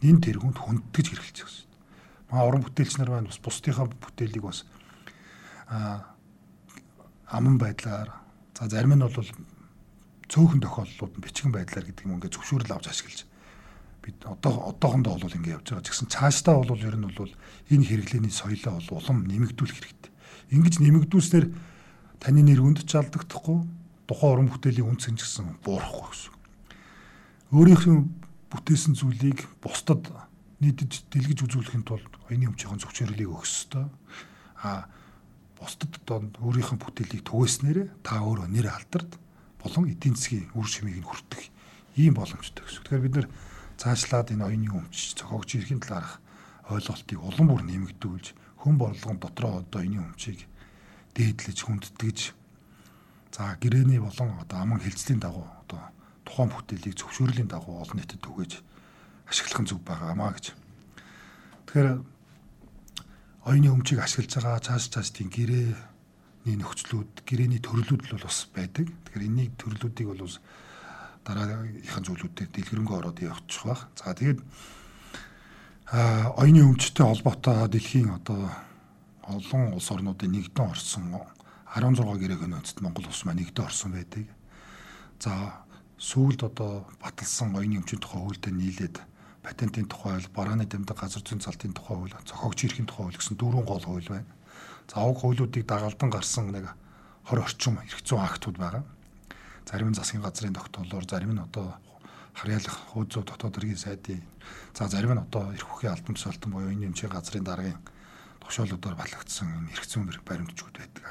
нэн 0.04 0.19
тэргуунд 0.21 0.59
хүндэтгэж 0.61 1.07
хэрэглэж 1.16 1.37
байгаа 1.40 1.50
шүү 1.50 1.66
дээ. 1.66 2.30
Маа 2.30 2.47
уран 2.47 2.62
бүтээлч 2.62 2.95
нар 3.00 3.11
байна 3.11 3.33
бас 3.33 3.40
бусдынхаа 3.40 3.87
бүтээлийг 3.88 4.45
бас 4.45 4.59
аман 7.26 7.57
байдлаар 7.59 8.09
за 8.54 8.69
зарим 8.69 8.95
нь 8.95 9.02
бол 9.02 9.30
цөөхөн 10.30 10.61
тохиолдлууд 10.62 11.14
нь 11.19 11.25
бичгэн 11.25 11.50
байдлаар 11.50 11.87
гэдэг 11.90 12.07
юм 12.07 12.21
ингээд 12.21 12.35
зөвшөөрөл 12.38 12.75
авч 12.76 12.87
ашиглаж 12.87 13.26
бид 14.00 14.19
одоо 14.25 14.73
одоохондоо 14.73 15.21
бол 15.21 15.37
ингэ 15.37 15.54
явж 15.61 15.66
байгаа. 15.71 15.85
Тэгсэн 15.85 16.09
цаашдаа 16.09 16.64
бол 16.64 16.80
ер 16.80 16.97
нь 16.97 17.09
бол 17.12 17.33
энэ 17.69 17.87
хэрэглээний 17.87 18.33
соёлоо 18.33 18.80
бол 18.80 18.99
улам 18.99 19.28
нэмэгдүүлэх 19.28 19.76
хэрэгтэй. 19.76 20.12
Ингэж 20.57 20.75
нэмэгдүүлснээр 20.80 21.47
таны 22.21 22.40
нэр 22.42 22.61
хүнд 22.64 22.85
ч 22.88 22.97
алдагдахгүй 22.97 23.59
тухайн 24.09 24.33
уран 24.33 24.49
бүтээлийн 24.50 24.88
үн 24.88 24.99
цэн 24.99 25.16
ч 25.21 25.28
гэсэн 25.28 25.62
буурахгүй 25.62 26.09
гэсэн. 26.11 26.35
Өөрийнхөө 27.54 27.97
бүтээсэн 28.50 28.95
зүйлийг 28.99 29.47
бусдад 29.62 30.11
нийтж 30.59 31.07
дэлгэж 31.09 31.38
үзүүлэхийн 31.47 31.85
тулд 31.87 32.11
оюуны 32.28 32.50
өмчийн 32.50 32.83
зөвчөөрлийг 32.83 33.30
өгөх 33.30 33.47
ёстой. 33.47 33.87
А 34.61 34.90
бусдад 35.57 35.92
одоо 36.02 36.28
өөрийнхөө 36.42 36.78
бүтээлийг 36.80 37.23
түгээснээр 37.25 37.78
та 38.02 38.21
өөрөө 38.21 38.49
нэр 38.50 38.69
алдарт 38.69 39.16
болон 39.62 39.88
эдийн 39.88 40.16
засгийн 40.16 40.50
үр 40.57 40.66
шимийг 40.66 41.00
нь 41.00 41.07
хүртэх 41.07 41.52
ийм 41.97 42.16
боломжтой 42.16 42.64
гэсэн. 42.64 42.83
Тэгэхээр 42.85 43.04
бид 43.04 43.16
нэр 43.16 43.28
цаашлаад 43.80 44.28
энэ 44.37 44.44
оюуны 44.44 44.68
өмч 44.76 45.16
зохиогч 45.16 45.56
эрхийн 45.56 45.80
талаарх 45.80 46.20
ойлголтыг 46.68 47.16
улам 47.16 47.49
бүр 47.49 47.64
нэмэгдүүлж 47.64 48.26
хүн 48.60 48.76
борлогон 48.76 49.16
дотроо 49.16 49.64
одоо 49.64 49.80
оюуны 49.80 50.04
өмчийг 50.04 50.44
дээдлэж 51.16 51.58
хүндэтгэж 51.64 52.18
за 53.32 53.56
гэрээний 53.56 54.00
болон 54.04 54.37
одоо 54.37 54.58
аман 54.60 54.84
хилцлийн 54.84 55.25
дагуу 55.25 55.49
одоо 55.64 55.80
тухайн 56.28 56.52
бүтээлийг 56.52 56.94
зөвшөөрлийн 57.00 57.49
дагуу 57.49 57.80
олон 57.80 57.96
нийтэд 57.96 58.20
түгэж 58.20 58.60
ашиглах 59.32 59.60
нь 59.64 59.70
зөв 59.72 59.80
байгаамаа 59.80 60.37
гэж. 60.37 60.46
Тэгэхээр 61.64 61.88
оюуны 63.49 63.68
өмчийг 63.72 64.04
ашиглаж 64.04 64.32
байгаа 64.37 64.60
цааш 64.60 64.84
цааш 64.92 65.08
тийм 65.16 65.32
гэрээний 65.32 66.56
нөхцлүүд, 66.60 67.25
гэрээний 67.25 67.64
төрлүүд 67.64 68.12
л 68.12 68.20
бас 68.20 68.44
байдаг. 68.52 68.92
Тэгэхээр 68.92 69.25
энэний 69.25 69.49
төрлүүдийг 69.56 70.08
бол 70.12 70.37
дараагийнхын 71.25 72.05
зүйлүүдэд 72.05 72.50
дэлгэрэнгүй 72.55 72.97
ороод 72.97 73.19
явчих 73.21 73.65
бах. 73.65 73.89
За 73.97 74.15
тэгээд 74.15 74.41
а 75.91 76.31
оюуны 76.39 76.62
өмчтэй 76.65 77.05
холбоотой 77.05 77.69
дэлхийн 77.69 78.15
одоо 78.15 78.50
олон 79.27 79.75
улс 79.75 79.91
орнуудын 79.91 80.31
нэгдэн 80.31 80.71
орсон 80.71 81.19
16 81.75 82.03
гэрээг 82.19 82.47
нөөцт 82.47 82.79
Монгол 82.83 83.11
улс 83.11 83.23
маань 83.27 83.43
нэгдэн 83.43 83.67
орсон 83.67 83.93
байдаг. 83.95 84.27
За 85.19 85.67
сүүлд 85.99 86.47
одоо 86.47 86.87
баталсан 87.03 87.55
оюуны 87.55 87.83
өмчийн 87.83 88.00
тухай 88.00 88.23
хуультай 88.23 88.53
нийлээд 88.55 89.03
патентын 89.43 89.87
тухай 89.87 90.17
хууль, 90.17 90.31
барааны 90.35 90.67
дамждаг 90.67 90.99
газар 90.99 91.23
зүйн 91.23 91.41
цалтын 91.43 91.75
тухай 91.75 91.97
хууль, 91.97 92.15
зохиогч 92.25 92.65
эрхийн 92.65 92.87
тухай 92.87 93.11
хууль 93.11 93.19
гэсэн 93.19 93.37
дөрвөн 93.37 93.67
гол 93.67 93.85
хууль 93.85 94.09
байна. 94.09 94.31
За 94.89 95.05
уг 95.05 95.21
хуулиудыг 95.21 95.67
дагалдан 95.67 96.11
гарсан 96.11 96.50
нэг 96.53 96.73
20 97.29 97.45
орчим 97.45 97.79
эрх 97.85 98.00
зүйн 98.05 98.25
актууд 98.25 98.57
байгаа. 98.59 98.85
Зарим 99.71 99.91
нь 99.91 99.95
засгийн 99.95 100.23
газрын 100.27 100.50
тогтоолоор, 100.50 101.07
зарим 101.07 101.31
нь 101.31 101.39
одоо 101.39 101.79
харьяалах 102.35 102.91
зүйн 102.91 103.23
дотоод 103.23 103.55
хэргийн 103.55 103.79
сайдын 103.79 104.19
за 104.75 104.91
зарим 104.91 105.15
нь 105.15 105.23
одоо 105.23 105.55
эрх 105.55 105.62
хүхийн 105.62 105.95
албан 105.95 106.19
тушаалтан 106.19 106.50
буюу 106.50 106.75
энэ 106.75 106.91
эмчийн 106.91 107.15
газрын 107.15 107.47
даргын 107.47 107.79
тогшоолуудаар 108.43 108.99
балагдсан 108.99 109.47
энэ 109.47 109.71
эрх 109.71 109.87
зүйн 109.87 110.11
баримтчүүд 110.27 110.75
байдаг. 110.75 111.07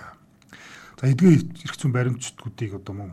За 1.00 1.08
эдгээр 1.08 1.42
эрх 1.63 1.75
зүйн 1.80 1.96
баримтчдуудыг 1.96 2.72
одоо 2.84 2.94
мөн 3.00 3.12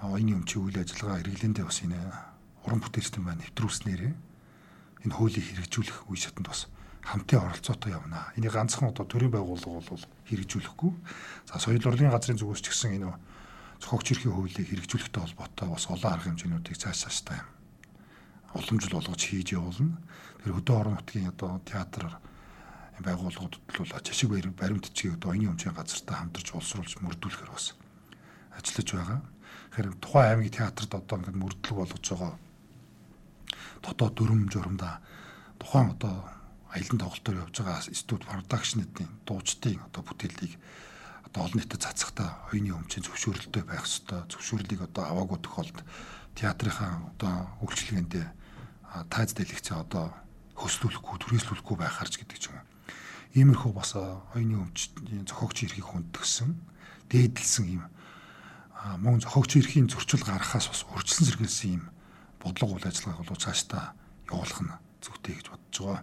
оюуны 0.00 0.32
өмчийн 0.40 0.64
үйл 0.64 0.80
ажиллагаа 0.80 1.20
хэрэглэндээ 1.20 1.64
бас 1.68 1.84
энэ 1.84 2.00
уран 2.64 2.80
бүтээлчдэн 2.80 3.20
маань 3.20 3.44
нэвтрүүлснээр 3.44 4.02
энэ 5.04 5.12
хуулийг 5.12 5.44
хэрэгжүүлэх 5.44 6.08
үе 6.08 6.16
шатанд 6.16 6.48
бас 6.48 6.72
хамтын 7.04 7.44
оролцоотой 7.44 7.92
явна. 7.92 8.32
Энийг 8.40 8.56
ганцхан 8.56 8.88
одоо 8.88 9.04
төрийн 9.04 9.28
байгууллага 9.28 9.84
бол 9.84 10.04
хэрэгжүүлэхгүй. 10.24 10.92
За 11.52 11.60
соёл 11.60 11.84
урлагийн 11.84 12.08
газрын 12.08 12.40
зүгээс 12.40 12.64
ч 12.64 12.72
гэсэн 12.72 12.96
энэ 12.96 13.12
зохиогч 13.84 14.16
эрхийн 14.16 14.32
хуулийг 14.32 14.64
хэрэгжүүлэхтэй 14.64 15.20
холбоотой 15.20 15.68
бас 15.68 15.84
олон 15.92 16.12
арга 16.16 16.32
хэмжээнүүдийг 16.32 16.80
цааш 16.80 17.04
цааштай 17.04 17.40
уламжил 18.56 18.96
болгож 18.96 19.20
хийж 19.20 19.52
явуулна. 19.52 20.00
Тэр 20.40 20.56
хөдөө 20.56 20.76
орон 20.80 20.96
нутгийн 20.96 21.28
одоо 21.28 21.60
театраар 21.68 22.16
байгууллагуудад 23.04 23.60
бол 23.76 23.92
жишг 24.00 24.30
баримтчгийг 24.56 25.20
одоо 25.20 25.36
оюуны 25.36 25.52
өмчийн 25.52 25.74
газартай 25.76 26.16
хамтарч 26.16 26.48
улсруулж 26.54 26.96
мөрдүүлэхээр 27.02 27.50
бас 27.52 27.74
ажиллаж 28.56 28.88
байгаа. 28.94 29.20
Тэгэхээр 29.20 30.00
тухайн 30.00 30.30
аймгийн 30.32 30.56
театрт 30.56 30.92
одоо 30.94 31.16
ингээд 31.18 31.42
мөрдлөг 31.42 31.76
болгож 31.76 32.06
байгаа 32.08 32.32
дотоод 33.82 34.14
дүрм 34.16 34.48
журамда 34.48 35.02
тухайн 35.58 35.92
одоо 35.92 36.14
аялын 36.70 37.00
тоглолтоор 37.02 37.42
явж 37.42 37.56
байгаа 37.58 37.82
студ 37.82 38.22
продакшнуудын 38.24 39.10
дуучдын 39.26 39.82
одоо 39.90 40.02
бүтээлийг 40.06 40.54
одоо 41.34 41.50
олон 41.50 41.58
нийтэд 41.58 41.82
цацхтаа 41.82 42.46
оюуны 42.54 42.78
өмчийн 42.78 43.02
зөвшөөрөлтөй 43.10 43.66
байх 43.66 43.82
ёстой. 43.82 44.22
Зөвшөөрлийг 44.30 44.86
одоо 44.86 45.02
аваагүй 45.02 45.42
тохиолдолд 45.42 45.82
театрынхаа 46.38 47.10
одоо 47.10 47.34
үйлчлэгээндээ 47.58 48.26
тайз 49.10 49.34
дэлгэцээ 49.34 49.82
одоо 49.82 50.14
хөслүүлэхгүй, 50.54 51.18
түрээслүүлэхгүй 51.26 51.74
байх 51.74 51.98
харж 51.98 52.22
гэдэг 52.22 52.38
ч 52.38 52.54
юм 52.54 52.62
уу. 52.62 52.66
Иймэрхүү 53.34 53.72
бас 53.74 53.98
оюуны 53.98 54.62
өмчийн 54.62 55.26
зохиогч 55.26 55.66
эрхийг 55.66 55.90
хүндгсэн, 55.90 56.54
дээдлсэн 57.10 57.66
юм 57.82 57.84
мөн 59.02 59.26
зохиогч 59.26 59.58
эрхийн 59.58 59.90
зөрчил 59.90 60.22
гаргахаас 60.22 60.70
бас 60.70 60.86
урьдчилан 60.86 61.26
сэргийлсэн 61.34 61.82
юм 61.82 61.84
бодлого 62.38 62.78
үйл 62.78 62.86
ажиллагааг 62.86 63.26
бол 63.26 63.42
цаашдаа 63.42 63.98
явуулах 64.30 64.60
нь 64.62 64.70
зүйтэй 65.02 65.34
гэж 65.34 65.46
бодож 65.50 65.74
байгаа. 65.82 66.02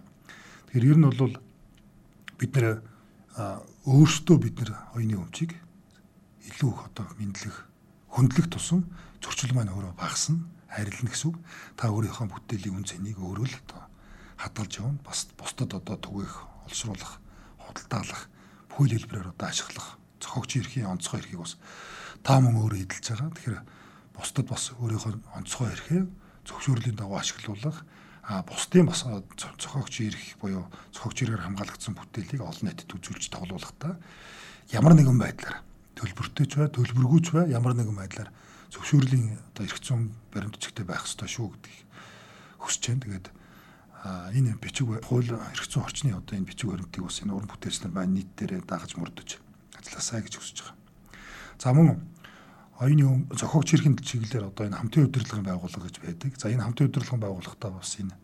Тэгэхээр 0.68 0.88
ер 0.92 0.98
нь 1.00 1.08
бол 1.08 1.34
бид 2.36 2.52
нэр 2.52 2.91
өөрсдөө 3.36 4.36
бид 4.36 4.60
нэр 4.60 4.70
оюуны 4.92 5.16
өмчийг 5.16 5.56
илүү 6.52 6.70
их 6.72 6.80
одоо 6.92 7.06
мэдлэх 7.16 7.56
хөндлөх 8.12 8.48
тусам 8.52 8.84
зөрчил 9.24 9.56
маань 9.56 9.72
өөрөө 9.72 9.96
багасна 9.96 10.44
харилна 10.68 11.08
гэсэн 11.08 11.32
үг. 11.32 11.36
Та 11.76 11.88
өөрийнхөө 11.88 12.28
бүтээлийн 12.28 12.76
үн 12.76 12.84
цэнийг 12.84 13.16
өөрөө 13.20 13.46
л 13.48 13.56
одоо 13.64 13.82
хадгалж 14.36 14.72
явна. 14.80 15.00
Бас 15.04 15.28
бусдад 15.36 15.72
одоо 15.72 15.96
түгээх, 15.96 16.34
олшруулах, 16.68 17.20
худалдаалах, 17.60 18.28
бүхэл 18.68 18.96
хэлбэрээр 19.00 19.32
одоо 19.36 19.48
ашиглах, 19.48 19.96
зохиогч 20.20 20.50
эрхийн 20.56 20.92
онцгой 20.92 21.20
эрхийг 21.20 21.40
бас 21.44 21.56
та 22.24 22.40
мөн 22.40 22.56
өөрөө 22.56 22.80
эдэлж 22.84 23.06
байгаа. 23.16 23.32
Тэгэхээр 23.36 23.58
бусдад 24.16 24.46
бас 24.48 24.62
өөрийнхөө 24.76 25.12
онцгой 25.36 25.68
эрхээ 25.72 26.02
зөвшөөрлийн 26.48 26.96
дагуу 26.96 27.20
ашиглуулах 27.20 27.84
а 28.22 28.42
бусдын 28.46 28.86
бас 28.86 29.02
зохиогч 29.02 30.00
эрх 30.06 30.22
буюу 30.38 30.66
зохиогч 30.94 31.26
эрхээр 31.26 31.42
хамгаалагдсан 31.42 31.94
бүтээлийг 31.98 32.42
олон 32.42 32.66
нийтэд 32.70 32.94
үзүүлж 32.94 33.34
тоглуулахдаа 33.34 33.98
ямар 34.70 34.94
нэгэн 34.94 35.18
байдлаар 35.18 35.58
төлбөртэй 35.98 36.46
ч 36.46 36.62
бай, 36.62 36.70
төлбөргүй 36.70 37.20
ч 37.20 37.28
бай 37.34 37.50
ямар 37.50 37.74
нэгэн 37.74 37.98
байдлаар 37.98 38.30
зөвшөөрлийн 38.70 39.36
одоо 39.52 39.64
эрх 39.66 39.78
зүйн 39.82 40.14
баримтчигтэй 40.32 40.86
байх 40.86 41.04
ёстой 41.04 41.28
шүү 41.28 41.50
гэдгийг 41.50 41.80
хүсэж 42.62 42.82
байна. 42.88 43.02
Тэгээд 43.02 43.26
энэ 44.38 44.56
бичиг 44.56 44.86
хууль 45.04 45.28
эрх 45.28 45.66
зүйн 45.68 45.84
орчны 45.84 46.10
одоо 46.16 46.34
энэ 46.38 46.48
бичиг 46.48 46.70
баримтыг 46.70 47.02
бас 47.04 47.20
энэ 47.20 47.34
уран 47.36 47.50
бүтээлчнэр 47.50 47.92
маань 47.92 48.14
нийт 48.16 48.30
дээрээ 48.38 48.64
дагаж 48.64 48.96
мөрдөж 48.96 49.42
ажилласаа 49.76 50.22
гэж 50.24 50.34
хүсэж 50.38 50.58
байгаа. 50.62 50.78
За 51.60 51.74
мөн 51.76 52.00
оюуны 52.82 53.30
зохиогч 53.30 53.78
эрхийн 53.78 53.96
чиглэлээр 53.96 54.50
одоо 54.50 54.66
энэ 54.66 54.78
хамтын 54.78 55.06
удирдлагын 55.06 55.46
байгууллага 55.46 55.86
гэж 55.86 55.96
байдаг. 56.02 56.32
За 56.36 56.50
энэ 56.50 56.66
хамтын 56.66 56.90
удирдлагын 56.90 57.22
байгууллагатаа 57.22 57.70
бас 57.70 57.94
энэ 58.02 58.14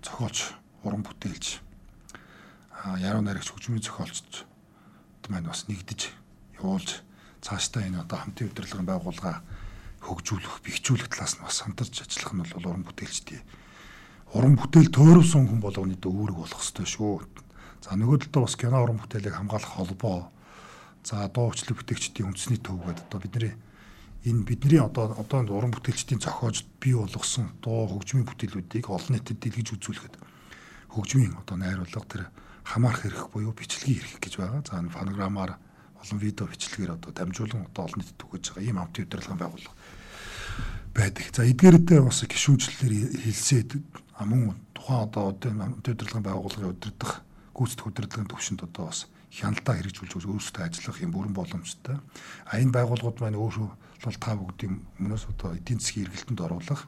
зохиолч, 0.00 0.38
уран 0.82 1.04
бүтээлч, 1.04 1.46
яруу 3.04 3.22
найрагч 3.22 3.52
хөгжмийн 3.52 3.84
зохиолч 3.84 4.48
маань 5.28 5.50
бас 5.50 5.66
нэгдэж 5.68 6.00
явуулж 6.62 7.02
цаашдаа 7.42 7.82
энэ 7.84 8.02
одоо 8.02 8.18
хамтын 8.24 8.48
удирдлагын 8.48 8.88
байгууллага 8.88 9.42
хөгжүүлэх, 10.06 10.62
бэхжүүлэх 10.62 11.10
талаас 11.10 11.34
нь 11.36 11.44
бас 11.44 11.60
хамтарч 11.60 11.94
ажиллах 12.06 12.32
нь 12.32 12.42
бол 12.46 12.70
уран 12.70 12.86
бүтээлчдийн 12.86 13.42
уран 14.34 14.56
бүтээл 14.58 14.90
тойрвсон 14.90 15.46
хүн 15.46 15.60
болгоны 15.62 15.94
дэ 15.94 16.08
үүрэг 16.10 16.36
болох 16.36 16.58
ёстой 16.58 16.86
шүү. 16.86 17.22
За 17.80 17.94
нөгөө 17.94 18.26
талдаа 18.26 18.42
бас 18.44 18.56
кино 18.58 18.82
уран 18.82 18.98
бүтээлийг 18.98 19.34
хамгаалах 19.38 19.72
холбоо 19.78 20.18
За 21.06 21.30
дуу 21.30 21.54
хүчлэг 21.54 21.78
бүтээгчдийн 21.86 22.34
үндэсний 22.34 22.58
төв 22.58 22.82
гэдэг 22.82 23.06
одоо 23.06 23.20
бидний 23.22 23.54
энэ 24.26 24.42
бидний 24.42 24.82
одоо 24.82 25.14
одоо 25.14 25.46
уран 25.54 25.70
бүтээлчдийн 25.70 26.18
зохиож 26.18 26.66
бий 26.82 26.98
болгосон 26.98 27.54
дуу 27.62 27.86
хөгжмийн 27.86 28.26
бүтээлүүдийг 28.26 28.90
олон 28.90 29.14
нийтэд 29.14 29.38
дэлгэж 29.38 29.78
үзүүлэхэд 29.78 30.18
хөгжмийн 30.90 31.38
одоо 31.38 31.62
найруулга 31.62 32.02
тэр 32.10 32.26
хамаарх 32.66 33.06
эрх 33.06 33.30
буюу 33.30 33.54
бичлэгийн 33.54 34.02
эрх 34.02 34.18
гэж 34.18 34.34
байгаа. 34.34 34.66
За 34.66 34.82
фонограмаар 34.82 35.62
олон 36.02 36.18
видео 36.18 36.50
бичлэгээр 36.50 36.98
одоо 36.98 37.14
дамжуулан 37.14 37.70
одоо 37.70 37.86
олон 37.86 37.98
нийтэд 38.02 38.18
түгэж 38.18 38.44
байгаа 38.50 38.66
ийм 38.66 38.78
амт 38.82 38.98
удирдлагын 38.98 39.38
байгууллага 39.38 39.78
байдаг. 40.90 41.26
За 41.30 41.46
эдгээрээ 41.46 42.02
бас 42.02 42.26
гişүүнчлэлээр 42.26 42.94
хэлсээд 43.22 43.70
мөн 44.26 44.58
тухайн 44.74 45.06
одоо 45.06 45.38
амт 45.38 45.86
удирдлагын 45.86 46.26
байгууллагын 46.26 46.74
удирдах 46.74 47.22
гүйцэтгэх 47.54 47.94
удирдлагын 47.94 48.26
төвшөнд 48.26 48.66
одоо 48.66 48.90
бас 48.90 49.06
хяналтаа 49.32 49.74
хэрэгжүүлж 49.76 50.24
өөрсдөө 50.26 50.62
ажиллах 50.64 50.98
юм 51.02 51.12
бүрэн 51.12 51.34
боломжтой. 51.34 51.98
А 52.46 52.58
энэ 52.58 52.72
байгууллагууд 52.72 53.18
маань 53.20 53.40
өөрөө 53.40 53.68
бол 54.04 54.18
та 54.20 54.36
бүгдийн 54.36 54.74
өмнөөс 55.02 55.24
одоо 55.34 55.56
эдийн 55.58 55.80
засгийн 55.80 56.06
эргэлтэнд 56.06 56.40
оруулах 56.40 56.86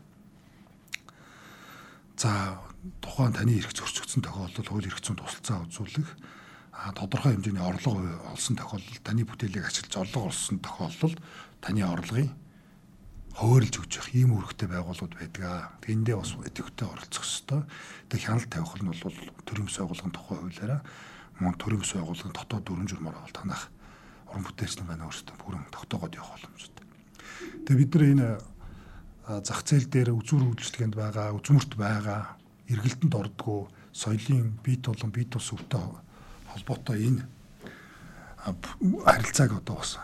за 2.18 2.58
тухайн 3.02 3.32
таны 3.34 3.58
эрх 3.58 3.72
зөрчигдсөн 3.74 4.22
тохиолдолд 4.22 4.68
хууль 4.68 4.88
эрх 4.90 5.00
зүйн 5.02 5.18
тусалцаа 5.18 5.66
үзүүлэх 5.66 6.10
а 6.74 6.92
тодорхой 6.94 7.34
хэмжээний 7.34 7.62
орлого 7.62 8.02
олсон 8.34 8.54
тохиолдолд 8.58 9.02
таны 9.02 9.22
бүтээлийг 9.26 9.66
ашиглаж 9.66 9.94
орлого 10.02 10.30
олсон 10.30 10.58
тохиолдолд 10.62 11.18
таны 11.62 11.82
орлогын 11.82 12.30
хөөрлж 13.38 13.74
өгч 13.78 13.92
явах 14.02 14.14
ийм 14.18 14.30
үүрэгтэй 14.34 14.66
байгууллагууд 14.66 15.14
байдаг. 15.14 15.78
Тэндээ 15.86 16.16
бас 16.18 16.34
идэвхтэй 16.42 16.86
оролцох 16.90 17.22
ёстой. 17.22 17.62
Тэгээ 18.10 18.26
хяналт 18.26 18.50
тавих 18.50 18.74
нь 18.82 18.90
бол 18.90 18.98
төрийн 19.46 19.70
байгууллагын 19.70 20.10
тухай 20.10 20.36
хуулиараа 20.42 20.80
мөн 21.38 21.54
төрийн 21.58 21.82
ёс 21.82 21.92
байгууллагын 21.94 22.34
дотоод 22.34 22.64
дүрм 22.66 22.86
журмаар 22.88 23.18
бол 23.18 23.34
танах 23.34 23.70
уран 24.28 24.44
бүтээлчний 24.44 24.86
байна 24.86 25.06
өөрсдөө 25.08 25.36
бүрэн 25.38 25.70
тогтоогоод 25.72 26.14
явах 26.18 26.34
боломжтой. 26.36 26.84
Тэгээ 27.64 27.80
бид 27.80 27.92
нар 27.94 28.04
энэ 28.12 28.28
зах 29.44 29.60
зээл 29.62 29.88
дээр 29.88 30.10
үзүүр 30.16 30.44
үйлчлэгэнд 30.52 30.96
байгаа, 30.96 31.36
үзмөрт 31.36 31.72
байгаа, 31.76 32.36
эргэлтэнд 32.68 33.14
ордгоо 33.14 33.68
соёлын 33.92 34.58
бие 34.64 34.76
тулан 34.80 35.12
бие 35.12 35.24
тус 35.24 35.52
өвтэй 35.52 35.80
холбоотой 36.52 36.98
энэ 37.08 37.22
харилцааг 39.04 39.52
одоо 39.64 39.76
бас 39.80 39.98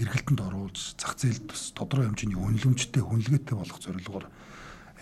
эргэлтэнд 0.00 0.40
оруулж 0.40 0.96
зах 0.96 1.16
зээлд 1.16 1.44
бас 1.48 1.72
тодорхой 1.76 2.08
хэмжээний 2.08 2.36
үнэлэмжтэй 2.36 3.02
хүнлэгээтэй 3.04 3.56
болох 3.56 3.78
зорилгоор 3.80 4.26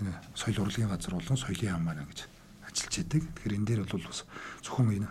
энэ 0.02 0.12
соёл 0.34 0.66
урлагийн 0.66 0.90
газар 0.90 1.14
болон 1.14 1.38
соёлын 1.38 1.70
яам 1.70 1.82
маань 1.86 2.06
гэж 2.06 2.26
ажиллаж 2.66 2.94
байдаг. 2.98 3.22
Тэгэхээр 3.26 3.56
энэ 3.58 3.66
дээр 3.66 3.80
бол 3.86 4.06
бас 4.06 4.26
зөвхөн 4.62 4.94
энэ 4.98 5.10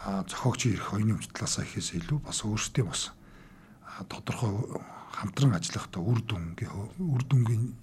зохиогчийн 0.00 0.80
эрх 0.80 0.94
оюуны 0.96 1.20
өмчлөлөөс 1.20 1.54
ихээс 1.60 1.90
илүү 2.00 2.18
бас 2.24 2.40
өөрсдийн 2.44 2.88
бас 2.88 3.12
тодорхой 4.08 4.80
хамтран 5.12 5.52
ажиллахдаа 5.52 6.00
үр 6.00 6.24
дүнгийн 6.24 6.72
үр 6.96 7.22
дүнгийн 7.28 7.76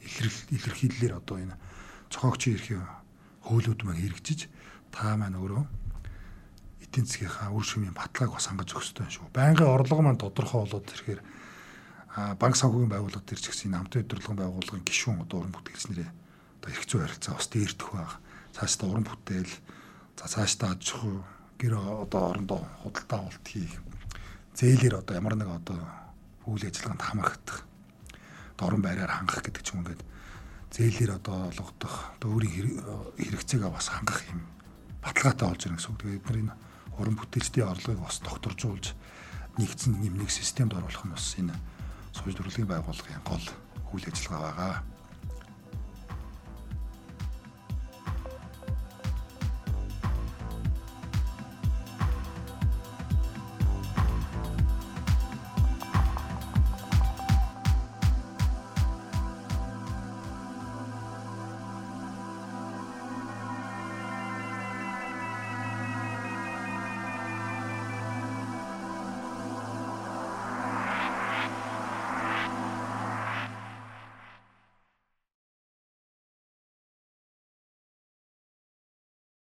илэрхийллээр 0.50 1.22
одоо 1.22 1.38
энэ 1.38 1.56
зохиогчийн 2.10 2.58
эрхийн 2.58 2.86
хөөлөд 3.46 3.86
маань 3.86 4.02
хэрэгжиж 4.02 4.50
та 4.90 5.14
маань 5.14 5.38
өөрөө 5.38 5.64
эдийн 6.82 7.06
засгийнхаа 7.06 7.54
үр 7.54 7.66
шимийн 7.68 7.94
баталгааг 7.94 8.34
бас 8.34 8.50
хангаж 8.50 8.70
өгөх 8.74 8.82
ёстой 8.82 9.08
шүү. 9.14 9.30
Байнгын 9.30 9.70
орлого 9.70 10.02
маань 10.02 10.18
тодорхой 10.18 10.66
болоод 10.66 10.90
ирэхээр 10.90 11.22
банк 12.42 12.56
санхүүгийн 12.58 12.92
байгууллага 12.98 13.28
төр 13.30 13.38
ч 13.38 13.54
гэсэн 13.54 13.78
намтай 13.78 14.02
өдөрлөгөн 14.02 14.42
байгууллагын 14.42 14.88
гишүүн 14.88 15.22
одоо 15.22 15.46
уран 15.46 15.54
бүтээлч 15.54 15.86
нэрээ 15.94 16.10
одоо 16.10 16.70
эрх 16.74 16.86
зүй 16.90 17.00
харилцаа 17.06 17.38
бас 17.38 17.48
дээрдэх 17.54 17.90
баг. 17.94 18.12
Цаашдаа 18.58 18.88
уран 18.90 19.06
бүтээл 19.06 19.54
за 20.18 20.26
цаашдаа 20.26 20.74
аж 20.74 20.84
ахуй 20.98 21.22
гэр 21.58 21.74
одоо 22.06 22.22
орондоо 22.32 22.62
худалдаа 22.84 23.20
авалт 23.26 23.48
хийх 23.48 23.82
зээлэр 24.58 25.02
одоо 25.02 25.14
ямар 25.18 25.36
нэг 25.36 25.50
одоо 25.50 25.80
үйл 26.46 26.64
ажиллагаанд 26.66 27.02
хамрагдах 27.02 27.66
дорн 28.58 28.82
байраар 28.82 29.12
хангах 29.14 29.42
гэдэг 29.46 29.64
ч 29.66 29.74
юм 29.74 29.82
ингээд 29.82 30.02
зээлэр 30.74 31.12
одоо 31.18 31.50
олгодох 31.50 31.96
одоо 32.18 32.30
өөрийн 32.38 32.82
хэрэгцээгээ 33.18 33.72
бас 33.74 33.90
хангах 33.90 34.22
юм 34.30 34.42
баталгаатай 35.02 35.48
болж 35.48 35.62
ирнэ 35.66 35.78
гэсэн 35.78 35.92
үг. 35.94 36.02
Тэгээд 36.02 36.18
бид 36.18 36.30
нар 36.30 36.42
энэ 36.42 36.54
уран 36.98 37.16
бүтээлчдийн 37.18 37.70
орлогыг 37.70 38.02
бас 38.02 38.18
докторжуулж 38.22 38.86
нэгдсэн 39.58 39.94
юм 40.02 40.16
нэг 40.18 40.30
системд 40.30 40.74
оруулах 40.74 41.06
нь 41.06 41.14
бас 41.14 41.26
энэ 41.38 41.56
сувж 42.14 42.34
дөрвөлгийн 42.38 42.70
байгууллагын 42.70 43.26
гол 43.26 43.46
үйл 43.94 44.06
ажиллагаа 44.10 44.42
байгаа. 44.42 44.74